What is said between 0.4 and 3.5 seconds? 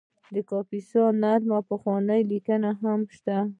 کاپیسا نوم په پخوانیو لیکنو کې شته